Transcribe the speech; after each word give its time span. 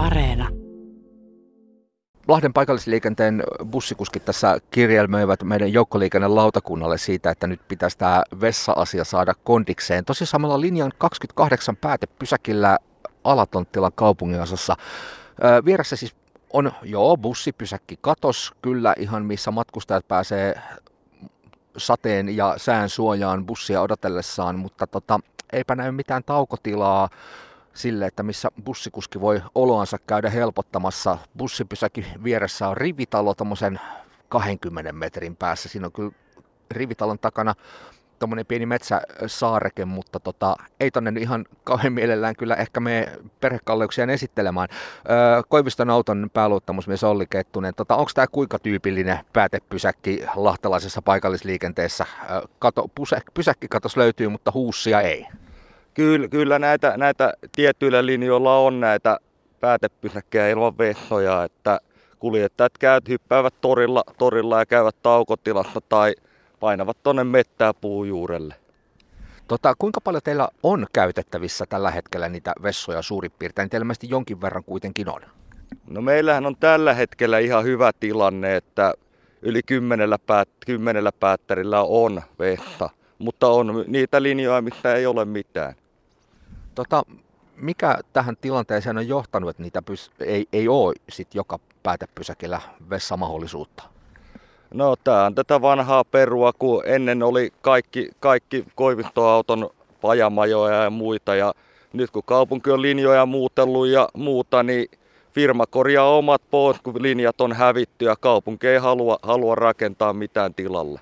Areena. 0.00 0.48
Lahden 2.28 2.52
paikallisliikenteen 2.52 3.42
bussikuskit 3.70 4.24
tässä 4.24 4.58
kirjelmöivät 4.70 5.42
meidän 5.42 5.72
joukkoliikennelautakunnalle 5.72 6.98
siitä, 6.98 7.30
että 7.30 7.46
nyt 7.46 7.60
pitäisi 7.68 7.98
tämä 7.98 8.22
vessa-asia 8.40 9.04
saada 9.04 9.34
kondikseen. 9.44 10.04
Tosi 10.04 10.26
samalla 10.26 10.60
linjan 10.60 10.92
28 10.98 11.76
päätepysäkillä 11.76 12.78
Alatonttilan 13.24 13.92
kaupunginosassa. 13.94 14.76
Vieressä 15.64 15.96
siis 15.96 16.14
on 16.52 16.72
joo 16.82 17.16
bussipysäkki 17.16 17.98
katos, 18.00 18.52
kyllä 18.62 18.94
ihan 18.98 19.24
missä 19.24 19.50
matkustajat 19.50 20.08
pääsee 20.08 20.60
sateen 21.76 22.36
ja 22.36 22.54
sään 22.56 22.88
suojaan 22.88 23.46
bussia 23.46 23.80
odotellessaan, 23.80 24.58
mutta 24.58 24.86
tota, 24.86 25.20
eipä 25.52 25.74
näy 25.74 25.92
mitään 25.92 26.24
taukotilaa 26.24 27.08
sille, 27.74 28.06
että 28.06 28.22
missä 28.22 28.48
bussikuski 28.64 29.20
voi 29.20 29.42
oloansa 29.54 29.98
käydä 30.06 30.30
helpottamassa. 30.30 31.18
Bussipysäkin 31.38 32.06
vieressä 32.24 32.68
on 32.68 32.76
rivitalo 32.76 33.34
tuommoisen 33.34 33.80
20 34.28 34.92
metrin 34.92 35.36
päässä. 35.36 35.68
Siinä 35.68 35.86
on 35.86 35.92
kyllä 35.92 36.12
rivitalon 36.70 37.18
takana 37.18 37.54
tuommoinen 38.20 38.46
pieni 38.46 38.66
metsäsaareke, 38.66 39.84
mutta 39.84 40.20
tota, 40.20 40.56
ei 40.80 40.90
tonne 40.90 41.10
nyt 41.10 41.22
ihan 41.22 41.44
kauhean 41.64 41.92
mielellään 41.92 42.36
kyllä 42.36 42.54
ehkä 42.54 42.80
me 42.80 43.12
perhekalleuksia 43.40 44.04
esittelemään. 44.04 44.68
Öö, 45.10 45.42
Koiviston 45.48 45.90
auton 45.90 46.30
pääluottamusmies 46.32 47.04
Olli 47.04 47.26
Kettunen, 47.30 47.74
tota, 47.76 47.96
onko 47.96 48.10
tämä 48.14 48.26
kuinka 48.26 48.58
tyypillinen 48.58 49.18
päätepysäkki 49.32 50.24
lahtelaisessa 50.34 51.02
paikallisliikenteessä? 51.02 52.06
Öö, 52.30 52.40
kato, 52.58 52.90
pysäkki 53.34 53.68
katos 53.68 53.96
löytyy, 53.96 54.28
mutta 54.28 54.52
huussia 54.54 55.00
ei. 55.00 55.26
Kyllä, 55.94 56.28
kyllä 56.28 56.58
näitä, 56.58 56.96
näitä 56.96 57.32
tietyillä 57.56 58.06
linjoilla 58.06 58.58
on 58.58 58.80
näitä 58.80 59.18
päätepysäkkejä 59.60 60.48
ilman 60.48 60.78
vehtoja, 60.78 61.44
että 61.44 61.80
kuljettajat 62.18 62.78
käyt, 62.78 63.08
hyppäävät 63.08 63.54
torilla, 63.60 64.04
torilla 64.18 64.58
ja 64.58 64.66
käyvät 64.66 64.96
taukotilassa 65.02 65.80
tai 65.88 66.14
painavat 66.60 67.02
tuonne 67.02 67.24
mettää 67.24 67.74
puujuurelle. 67.74 68.54
Tota, 69.48 69.74
kuinka 69.78 70.00
paljon 70.00 70.22
teillä 70.24 70.48
on 70.62 70.86
käytettävissä 70.92 71.66
tällä 71.68 71.90
hetkellä 71.90 72.28
niitä 72.28 72.52
vessoja 72.62 73.02
suurin 73.02 73.32
piirtein? 73.38 73.70
Teillä 73.70 73.94
jonkin 74.08 74.40
verran 74.40 74.64
kuitenkin 74.64 75.08
on. 75.08 75.20
No 75.90 76.00
meillähän 76.00 76.46
on 76.46 76.56
tällä 76.56 76.94
hetkellä 76.94 77.38
ihan 77.38 77.64
hyvä 77.64 77.90
tilanne, 78.00 78.56
että 78.56 78.94
yli 79.42 79.60
kymmenellä, 79.66 80.18
päät, 80.26 80.48
kymmenellä 80.66 81.12
päättärillä 81.20 81.82
on 81.82 82.22
vehta, 82.38 82.90
mutta 83.20 83.48
on 83.48 83.84
niitä 83.86 84.22
linjoja, 84.22 84.62
mistä 84.62 84.94
ei 84.94 85.06
ole 85.06 85.24
mitään. 85.24 85.74
Tota, 86.74 87.02
mikä 87.56 87.98
tähän 88.12 88.36
tilanteeseen 88.40 88.98
on 88.98 89.08
johtanut, 89.08 89.50
että 89.50 89.62
niitä 89.62 89.82
pys- 89.90 90.10
ei, 90.20 90.46
ei 90.52 90.68
ole 90.68 90.94
sit 91.08 91.34
joka 91.34 91.58
päätepysäkillä 91.82 92.60
vessamahdollisuutta? 92.90 93.82
No 94.74 94.96
tämä 94.96 95.24
on 95.24 95.34
tätä 95.34 95.62
vanhaa 95.62 96.04
perua, 96.04 96.52
kun 96.52 96.82
ennen 96.86 97.22
oli 97.22 97.52
kaikki, 97.62 98.10
kaikki 98.20 98.64
koivistoauton 98.74 99.70
pajamajoja 100.00 100.82
ja 100.82 100.90
muita. 100.90 101.34
Ja 101.34 101.54
nyt 101.92 102.10
kun 102.10 102.22
kaupunki 102.26 102.70
on 102.70 102.82
linjoja 102.82 103.26
muutellut 103.26 103.88
ja 103.88 104.08
muuta, 104.14 104.62
niin 104.62 104.90
firma 105.32 105.66
korjaa 105.66 106.16
omat 106.16 106.42
pois, 106.50 106.80
kun 106.80 107.02
linjat 107.02 107.40
on 107.40 107.52
hävitty 107.52 108.04
ja 108.04 108.16
kaupunki 108.16 108.68
ei 108.68 108.78
halua, 108.78 109.18
halua 109.22 109.54
rakentaa 109.54 110.12
mitään 110.12 110.54
tilalle. 110.54 111.00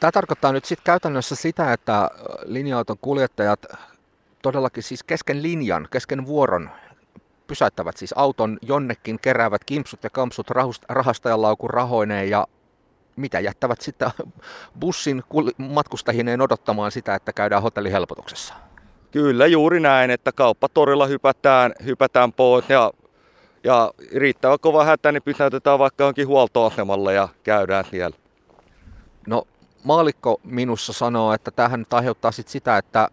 Tämä 0.00 0.12
tarkoittaa 0.12 0.52
nyt 0.52 0.64
sitten 0.64 0.84
käytännössä 0.84 1.34
sitä, 1.34 1.72
että 1.72 2.10
linja-auton 2.44 2.98
kuljettajat 3.00 3.66
todellakin 4.42 4.82
siis 4.82 5.02
kesken 5.02 5.42
linjan, 5.42 5.88
kesken 5.90 6.26
vuoron 6.26 6.70
pysäyttävät 7.46 7.96
siis 7.96 8.14
auton 8.16 8.58
jonnekin, 8.62 9.18
keräävät 9.22 9.64
kimpsut 9.64 10.04
ja 10.04 10.10
kampsut 10.10 10.46
rahastajalaukun 10.88 11.70
rahoineen 11.70 12.30
ja 12.30 12.46
mitä 13.16 13.40
jättävät 13.40 13.80
sitten 13.80 14.10
bussin 14.80 15.22
matkustajiineen 15.58 16.40
odottamaan 16.40 16.92
sitä, 16.92 17.14
että 17.14 17.32
käydään 17.32 17.62
hotellihelpotuksessa? 17.62 18.54
Kyllä 19.10 19.46
juuri 19.46 19.80
näin, 19.80 20.10
että 20.10 20.32
kauppatorilla 20.32 21.06
hypätään, 21.06 21.72
hypätään 21.84 22.32
pois 22.32 22.68
ja, 22.68 22.92
ja 23.64 23.92
riittävä 24.14 24.58
kova 24.58 24.84
hätä, 24.84 25.12
niin 25.12 25.22
pysäytetään 25.22 25.78
vaikka 25.78 26.02
johonkin 26.02 26.28
huoltoasemalle 26.28 27.14
ja 27.14 27.28
käydään 27.42 27.84
siellä. 27.90 28.16
No 29.26 29.46
maalikko 29.86 30.40
minussa 30.44 30.92
sanoo, 30.92 31.32
että 31.32 31.50
tähän 31.50 31.80
nyt 31.80 31.94
aiheuttaa 31.94 32.32
sit 32.32 32.48
sitä, 32.48 32.78
että 32.78 33.08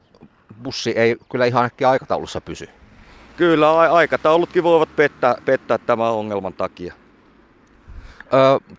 bussi 0.63 0.91
ei 0.91 1.17
kyllä 1.31 1.45
ihan 1.45 1.65
äkkiä 1.65 1.89
aikataulussa 1.89 2.41
pysy. 2.41 2.69
Kyllä, 3.37 3.79
aikataulutkin 3.79 4.63
voivat 4.63 4.95
pettää, 4.95 5.35
pettää 5.45 5.77
tämän 5.77 6.11
ongelman 6.11 6.53
takia. 6.53 6.93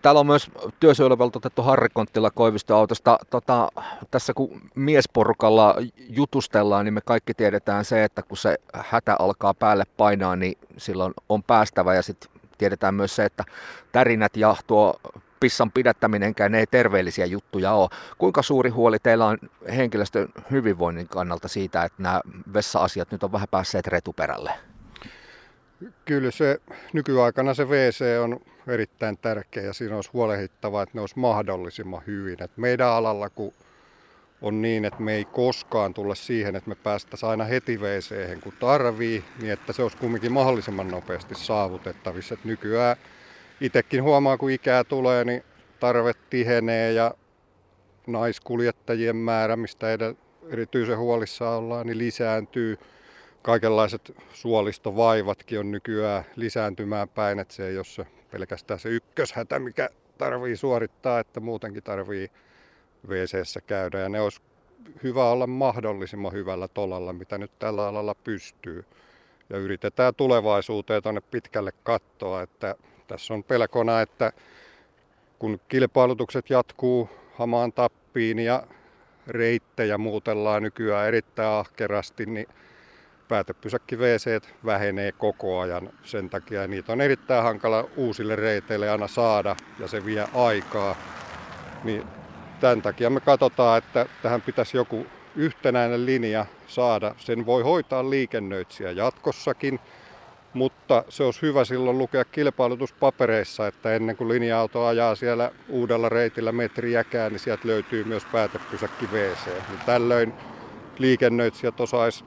täällä 0.01 0.19
on 0.19 0.27
myös 0.27 0.51
työsuojeluvaltuutettu 0.79 1.61
Harri 1.61 1.87
Konttila 1.93 2.31
Koivistoautosta. 2.31 3.19
Tota, 3.29 3.71
tässä 4.11 4.33
kun 4.33 4.61
miesporukalla 4.75 5.75
jutustellaan, 6.09 6.85
niin 6.85 6.93
me 6.93 7.01
kaikki 7.01 7.33
tiedetään 7.33 7.85
se, 7.85 8.03
että 8.03 8.23
kun 8.23 8.37
se 8.37 8.57
hätä 8.73 9.15
alkaa 9.19 9.53
päälle 9.53 9.83
painaa, 9.97 10.35
niin 10.35 10.57
silloin 10.77 11.13
on 11.29 11.43
päästävä 11.43 11.95
ja 11.95 12.01
sitten 12.01 12.31
tiedetään 12.57 12.95
myös 12.95 13.15
se, 13.15 13.25
että 13.25 13.43
tärinät 13.91 14.37
ja 14.37 14.55
tuo 14.67 14.99
pissan 15.45 15.71
pidättäminenkään 15.71 16.55
ei 16.55 16.67
terveellisiä 16.67 17.25
juttuja 17.25 17.71
ole. 17.71 17.89
Kuinka 18.17 18.41
suuri 18.41 18.69
huoli 18.69 18.97
teillä 18.99 19.25
on 19.25 19.37
henkilöstön 19.75 20.27
hyvinvoinnin 20.51 21.07
kannalta 21.07 21.47
siitä, 21.47 21.83
että 21.83 22.03
nämä 22.03 22.21
vessa-asiat 22.53 23.11
nyt 23.11 23.23
on 23.23 23.31
vähän 23.31 23.47
päässeet 23.51 23.87
retuperälle? 23.87 24.51
Kyllä 26.05 26.31
se 26.31 26.57
nykyaikana 26.93 27.53
se 27.53 27.63
WC 27.63 28.05
on 28.23 28.39
erittäin 28.67 29.17
tärkeä 29.17 29.63
ja 29.63 29.73
siinä 29.73 29.95
olisi 29.95 30.09
huolehdittava, 30.13 30.83
että 30.83 30.97
ne 30.97 31.01
olisi 31.01 31.19
mahdollisimman 31.19 32.01
hyvin. 32.07 32.43
Et 32.43 32.57
meidän 32.57 32.87
alalla, 32.87 33.29
kun 33.29 33.53
on 34.41 34.61
niin, 34.61 34.85
että 34.85 35.01
me 35.01 35.13
ei 35.13 35.25
koskaan 35.25 35.93
tulla 35.93 36.15
siihen, 36.15 36.55
että 36.55 36.69
me 36.69 36.75
päästäisiin 36.75 37.29
aina 37.29 37.43
heti 37.43 37.77
wc 37.77 38.41
kun 38.43 38.53
tarvii, 38.59 39.23
niin 39.41 39.51
että 39.51 39.73
se 39.73 39.83
olisi 39.83 39.97
kumminkin 39.97 40.31
mahdollisimman 40.31 40.87
nopeasti 40.87 41.35
saavutettavissa. 41.35 42.33
Et 42.33 42.45
nykyään 42.45 42.97
itsekin 43.61 44.03
huomaa, 44.03 44.37
kun 44.37 44.51
ikää 44.51 44.83
tulee, 44.83 45.23
niin 45.23 45.43
tarve 45.79 46.11
tihenee 46.29 46.93
ja 46.93 47.13
naiskuljettajien 48.07 49.15
määrä, 49.15 49.55
mistä 49.55 49.87
erityisen 50.49 50.97
huolissaan 50.97 51.57
ollaan, 51.57 51.87
niin 51.87 51.97
lisääntyy. 51.97 52.77
Kaikenlaiset 53.41 54.15
suolistovaivatkin 54.33 55.59
on 55.59 55.71
nykyään 55.71 56.23
lisääntymään 56.35 57.09
päin, 57.09 57.39
että 57.39 57.53
se 57.53 57.67
ei 57.67 57.77
ole 57.77 57.85
se 57.85 58.05
pelkästään 58.31 58.79
se 58.79 58.89
ykköshätä, 58.89 59.59
mikä 59.59 59.89
tarvii 60.17 60.55
suorittaa, 60.55 61.19
että 61.19 61.39
muutenkin 61.39 61.83
tarvii 61.83 62.31
wc 63.07 63.57
käydä. 63.67 63.99
Ja 63.99 64.09
ne 64.09 64.21
olisi 64.21 64.41
hyvä 65.03 65.29
olla 65.29 65.47
mahdollisimman 65.47 66.33
hyvällä 66.33 66.67
tolalla, 66.67 67.13
mitä 67.13 67.37
nyt 67.37 67.51
tällä 67.59 67.87
alalla 67.87 68.15
pystyy. 68.15 68.85
Ja 69.49 69.57
yritetään 69.57 70.15
tulevaisuuteen 70.15 71.03
tuonne 71.03 71.21
pitkälle 71.21 71.71
kattoa, 71.83 72.41
että 72.41 72.75
tässä 73.07 73.33
on 73.33 73.43
pelkona, 73.43 74.01
että 74.01 74.31
kun 75.39 75.59
kilpailutukset 75.67 76.49
jatkuu 76.49 77.09
hamaan 77.33 77.73
tappiin 77.73 78.39
ja 78.39 78.63
reittejä 79.27 79.97
muutellaan 79.97 80.63
nykyään 80.63 81.07
erittäin 81.07 81.49
ahkerasti, 81.49 82.25
niin 82.25 82.47
päätepysäkki 83.27 83.97
WC 83.97 84.43
vähenee 84.65 85.11
koko 85.11 85.59
ajan 85.59 85.89
sen 86.03 86.29
takia. 86.29 86.67
Niitä 86.67 86.93
on 86.93 87.01
erittäin 87.01 87.43
hankala 87.43 87.87
uusille 87.97 88.35
reiteille 88.35 88.89
aina 88.89 89.07
saada 89.07 89.55
ja 89.79 89.87
se 89.87 90.05
vie 90.05 90.25
aikaa. 90.33 90.95
Niin 91.83 92.03
tämän 92.59 92.81
takia 92.81 93.09
me 93.09 93.19
katsotaan, 93.19 93.77
että 93.77 94.05
tähän 94.21 94.41
pitäisi 94.41 94.77
joku 94.77 95.05
yhtenäinen 95.35 96.05
linja 96.05 96.45
saada. 96.67 97.15
Sen 97.17 97.45
voi 97.45 97.63
hoitaa 97.63 98.09
liikennöitsijä 98.09 98.91
jatkossakin 98.91 99.79
mutta 100.55 101.03
se 101.09 101.23
olisi 101.23 101.41
hyvä 101.41 101.65
silloin 101.65 101.97
lukea 101.97 102.25
kilpailutuspapereissa, 102.25 103.67
että 103.67 103.95
ennen 103.95 104.17
kuin 104.17 104.29
linja-auto 104.29 104.85
ajaa 104.85 105.15
siellä 105.15 105.51
uudella 105.69 106.09
reitillä 106.09 106.51
metriäkään, 106.51 107.31
niin 107.31 107.39
sieltä 107.39 107.67
löytyy 107.67 108.03
myös 108.03 108.25
päätepysäkki 108.31 109.05
WC. 109.05 109.45
Niin 109.45 109.79
tällöin 109.85 110.33
liikennöitsijät 110.97 111.79
osaisi 111.79 112.25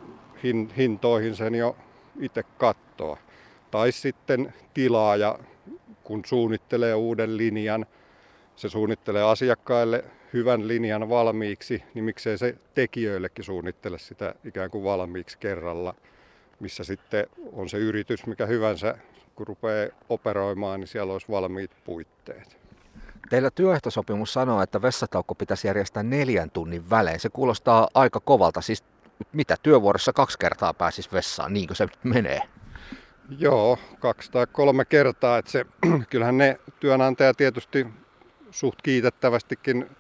hintoihin 0.76 1.36
sen 1.36 1.54
jo 1.54 1.76
itse 2.20 2.42
katsoa. 2.42 3.19
Tai 3.70 3.92
sitten 3.92 4.54
tilaaja, 4.74 5.38
kun 6.04 6.22
suunnittelee 6.26 6.94
uuden 6.94 7.36
linjan, 7.36 7.86
se 8.56 8.69
suunnittelee 8.69 9.22
asiakkaille 9.22 10.04
hyvän 10.32 10.69
linjan 10.69 11.08
valmiiksi, 11.08 11.82
niin 11.94 12.04
miksei 12.04 12.38
se 12.38 12.54
tekijöillekin 12.74 13.44
suunnittele 13.44 13.98
sitä 13.98 14.34
ikään 14.44 14.70
kuin 14.70 14.84
valmiiksi 14.84 15.38
kerralla 15.38 15.94
missä 16.60 16.84
sitten 16.84 17.26
on 17.52 17.69
se 17.69 17.78
yritys 17.78 18.26
mikä 18.26 18.46
hyvänsä, 18.46 18.99
kun 19.34 19.46
rupeaa 19.46 19.88
operoimaan, 20.08 20.81
niin 20.81 20.88
siellä 20.88 21.12
olisi 21.12 21.28
valmiit 21.31 21.70
puitteet. 21.84 22.58
Teillä 23.31 23.50
työehtosopimus 23.50 24.32
sanoo, 24.32 24.62
että 24.62 24.82
vessataukko 24.82 25.34
pitäisi 25.34 25.66
järjestää 25.66 26.02
neljän 26.02 26.50
tunnin 26.50 26.90
välein. 26.90 27.20
Se 27.20 27.28
kuulostaa 27.28 27.88
aika 27.94 28.20
kovalta. 28.20 28.60
Siis 28.60 28.84
mitä 29.32 29.56
työvuorossa 29.62 30.12
kaksi 30.12 30.38
kertaa 30.38 30.75
pääsis 30.75 31.12
vessaan, 31.12 31.55
niinkö 31.55 31.75
se 31.75 31.87
menee? 32.05 32.40
Joo, 33.38 33.78
kaksi 33.99 34.32
tai 34.32 34.46
kolme 34.52 34.84
kertaa. 34.84 35.38
Että 35.38 35.50
se, 35.50 35.66
kyllähän 36.10 36.38
ne 36.38 36.60
työnantaja 36.81 37.34
tietysti 37.34 37.87
suht 38.50 38.82
kiitettävästikin 38.82 39.90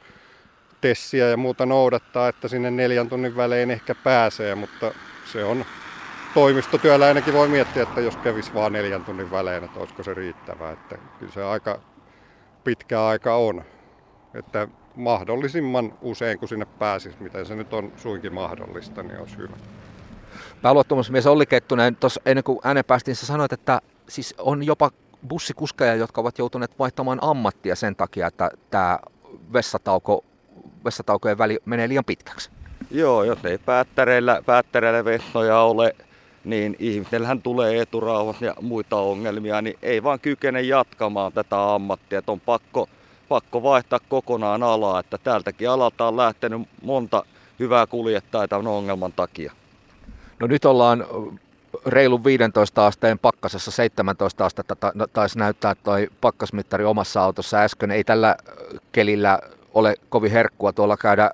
tessiä 0.80 1.28
ja 1.28 1.36
muuta 1.36 1.66
noudattaa, 1.66 2.28
että 2.28 2.48
sinne 2.48 2.70
neljän 2.70 3.08
tunnin 3.08 3.36
välein 3.36 3.70
ehkä 3.70 3.94
pääsee, 3.94 4.54
mutta 4.54 4.92
se 5.32 5.44
on 5.44 5.64
toimistotyöläinenkin 6.38 7.34
voi 7.34 7.48
miettiä, 7.48 7.82
että 7.82 8.00
jos 8.00 8.16
kävisi 8.16 8.54
vaan 8.54 8.72
neljän 8.72 9.04
tunnin 9.04 9.30
välein, 9.30 9.64
että 9.64 9.80
olisiko 9.80 10.02
se 10.02 10.14
riittävää. 10.14 10.72
Että 10.72 10.98
kyllä 11.18 11.32
se 11.32 11.44
aika 11.44 11.80
pitkä 12.64 13.06
aika 13.06 13.36
on. 13.36 13.64
Että 14.34 14.68
mahdollisimman 14.96 15.94
usein, 16.02 16.38
kun 16.38 16.48
sinne 16.48 16.64
pääsisi, 16.64 17.16
miten 17.20 17.46
se 17.46 17.54
nyt 17.54 17.72
on 17.72 17.92
suinkin 17.96 18.34
mahdollista, 18.34 19.02
niin 19.02 19.20
olisi 19.20 19.36
hyvä. 19.36 19.56
Pääluottamusmies 20.62 21.26
Olli 21.26 21.46
Kettunen, 21.46 21.96
tuossa 21.96 22.20
ennen 22.26 22.44
kuin 22.44 22.58
äänen 22.64 22.84
päästiin, 22.84 23.16
sä 23.16 23.26
sanoit, 23.26 23.52
että 23.52 23.80
siis 24.08 24.34
on 24.38 24.66
jopa 24.66 24.90
bussikuskeja, 25.28 25.94
jotka 25.94 26.20
ovat 26.20 26.38
joutuneet 26.38 26.78
vaihtamaan 26.78 27.18
ammattia 27.22 27.76
sen 27.76 27.96
takia, 27.96 28.26
että 28.26 28.50
tämä 28.70 28.98
vessatauko, 29.52 30.24
vessataukojen 30.84 31.38
väli 31.38 31.58
menee 31.64 31.88
liian 31.88 32.04
pitkäksi. 32.04 32.50
Joo, 32.90 33.24
jos 33.24 33.44
ei 33.44 33.58
päättäreillä, 33.58 34.42
päättäreillä 34.46 35.04
vessoja 35.04 35.60
ole, 35.60 35.94
niin 36.50 36.76
ihmisellähän 36.78 37.42
tulee 37.42 37.80
eturauhat 37.80 38.40
ja 38.40 38.54
muita 38.60 38.96
ongelmia, 38.96 39.62
niin 39.62 39.78
ei 39.82 40.02
vaan 40.02 40.20
kykene 40.20 40.62
jatkamaan 40.62 41.32
tätä 41.32 41.74
ammattia. 41.74 42.18
Että 42.18 42.32
on 42.32 42.40
pakko, 42.40 42.88
pakko 43.28 43.62
vaihtaa 43.62 44.00
kokonaan 44.08 44.62
alaa, 44.62 45.00
että 45.00 45.18
täältäkin 45.18 45.70
alalta 45.70 46.08
on 46.08 46.16
lähtenyt 46.16 46.68
monta 46.82 47.24
hyvää 47.58 47.86
kuljettajaa 47.86 48.48
tämän 48.48 48.66
ongelman 48.66 49.12
takia. 49.12 49.52
No 50.40 50.46
nyt 50.46 50.64
ollaan 50.64 51.06
reilun 51.86 52.24
15 52.24 52.86
asteen 52.86 53.18
pakkasessa 53.18 53.70
17 53.70 54.46
astetta 54.46 54.76
taisi 55.12 55.38
näyttää 55.38 55.74
toi 55.74 56.08
pakkasmittari 56.20 56.84
omassa 56.84 57.24
autossa 57.24 57.58
äsken. 57.58 57.90
Ei 57.90 58.04
tällä 58.04 58.36
kelillä 58.92 59.38
ole 59.78 59.94
kovin 60.08 60.30
herkkua 60.30 60.72
tuolla 60.72 60.96
käydä 60.96 61.30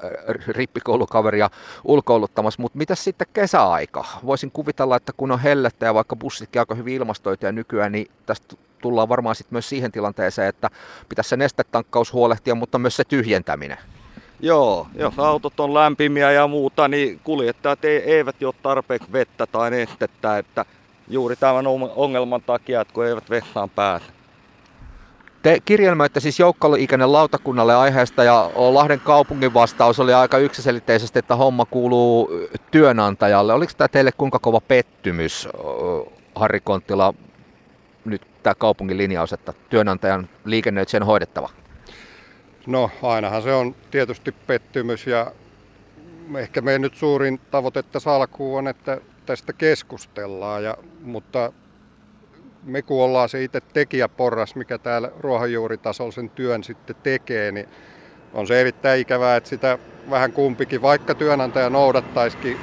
rippikoulukaveria 0.49 1.51
ulkoiluttamassa, 1.85 2.63
mutta 2.63 2.79
mitä 2.79 2.95
sitten 2.95 3.27
kesäaika? 3.33 4.05
Voisin 4.27 4.51
kuvitella, 4.51 4.97
että 4.97 5.13
kun 5.17 5.33
on 5.33 5.41
hellettä 5.41 5.87
ja 5.87 5.95
vaikka 5.95 6.17
bussitkin 6.17 6.61
aika 6.61 6.75
hyvin 6.75 6.95
ilmastoituja 6.95 7.53
nykyään, 7.53 7.93
niin 7.93 8.11
tästä 8.27 8.57
tullaan 8.83 9.09
varmaan 9.09 9.35
sitten 9.35 9.55
myös 9.55 9.69
siihen 9.69 9.93
tilanteeseen, 9.93 10.49
että 10.49 10.71
pitäisi 11.09 11.29
se 11.29 11.37
nestetankkaus 11.37 12.13
huolehtia, 12.13 12.55
mutta 12.55 12.79
myös 12.79 12.97
se 12.97 13.05
tyhjentäminen. 13.05 13.79
Joo, 14.41 14.87
jos 14.95 15.19
autot 15.19 15.61
on 15.61 15.75
lämpimiä 15.75 16.33
ja 16.33 16.47
muuta, 16.47 16.89
niin 16.89 17.21
kuljettajat 17.25 17.85
eivät 17.85 18.43
ole 18.43 18.55
tarpeeksi 18.63 19.13
vettä 19.13 19.47
tai 19.47 19.71
nestettä, 19.71 20.39
että 20.39 20.65
juuri 21.09 21.37
tämän 21.37 21.67
ongelman 21.97 22.43
takia, 22.43 22.81
että 22.81 22.95
kun 22.95 23.07
eivät 23.07 23.31
vessaan 23.31 23.71
pääse. 23.71 24.14
Te 25.45 25.61
kirjelmöitte 25.65 26.21
siis 26.21 26.41
joukkoliikenne 26.41 27.07
lautakunnalle 27.07 27.75
aiheesta 27.75 28.25
ja 28.25 28.51
Lahden 28.55 29.01
kaupungin 29.01 29.55
vastaus 29.55 30.01
oli 30.01 30.15
aika 30.15 30.39
yksiselitteisesti, 30.39 31.19
että 31.19 31.37
homma 31.37 31.65
kuuluu 31.65 32.31
työnantajalle. 32.71 33.53
Oliko 33.53 33.73
tämä 33.77 33.89
teille 33.89 34.13
kuinka 34.13 34.39
kova 34.39 34.61
pettymys, 34.61 35.49
Harri 36.35 36.61
Konttila, 36.61 37.15
nyt 38.05 38.23
tämä 38.43 38.55
kaupungin 38.55 38.99
linjaus, 38.99 39.33
että 39.33 39.53
työnantajan 39.71 40.29
liikennöitsijän 40.45 41.03
hoidettava? 41.03 41.51
No 42.67 42.91
ainahan 43.03 43.43
se 43.43 43.53
on 43.53 43.75
tietysti 43.91 44.33
pettymys 44.33 45.07
ja 45.07 45.33
ehkä 46.39 46.61
meidän 46.61 46.83
nyt 46.83 46.95
suurin 46.95 47.41
tavoite 47.51 47.83
tässä 47.83 48.15
alkuun 48.15 48.59
on, 48.59 48.69
että 48.69 49.01
tästä 49.27 49.53
keskustellaan, 49.53 50.65
ja, 50.65 50.77
mutta 51.03 51.53
me 52.65 52.83
kun 52.83 53.05
ollaan 53.05 53.29
se 53.29 53.45
itse 53.45 53.61
tekijäporras, 53.61 54.55
mikä 54.55 54.79
täällä 54.79 55.11
ruohonjuuritasolla 55.21 56.13
sen 56.13 56.31
työn 56.31 56.65
sitten 56.65 56.97
tekee, 57.03 57.53
niin 57.53 57.69
on 58.33 58.47
se 58.47 58.61
erittäin 58.61 59.01
ikävää, 59.01 59.37
että 59.37 59.51
sitä 59.51 59.79
vähän 60.11 60.33
kumpikin, 60.33 60.83
vaikka 60.83 61.15
työnantaja 61.15 61.71
noudattaisikin 61.71 62.57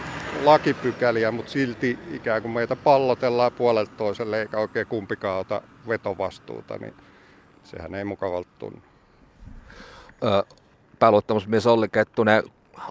lakipykäliä, 0.43 1.31
mutta 1.31 1.51
silti 1.51 1.99
ikään 2.11 2.41
kuin 2.41 2.51
meitä 2.51 2.75
pallotellaan 2.75 3.51
puolelta 3.51 3.91
toiselle 3.97 4.41
eikä 4.41 4.57
oikein 4.57 4.87
kumpikaan 4.87 5.39
ota 5.39 5.61
vetovastuuta, 5.87 6.77
niin 6.77 6.93
sehän 7.63 7.95
ei 7.95 8.03
mukavalta 8.03 8.49
tunnu 8.59 8.81
pääluottamusmies 10.99 11.67
Olli 11.67 11.89
Kettunen, 11.89 12.43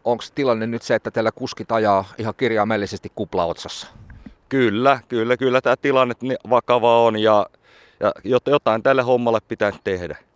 onko 0.04 0.24
tilanne 0.34 0.66
nyt 0.66 0.82
se, 0.82 0.94
että 0.94 1.10
teillä 1.10 1.32
kuskit 1.32 1.72
ajaa 1.72 2.04
ihan 2.18 2.34
kirjaimellisesti 2.36 3.12
kuplaotsassa? 3.14 3.86
Kyllä, 4.50 5.00
kyllä, 5.08 5.36
kyllä 5.36 5.60
tämä 5.60 5.76
tilanne 5.76 6.14
vakava 6.50 7.04
on 7.04 7.18
ja, 7.18 7.46
ja 8.24 8.38
jotain 8.46 8.82
tälle 8.82 9.02
hommalle 9.02 9.38
pitäisi 9.48 9.80
tehdä. 9.84 10.29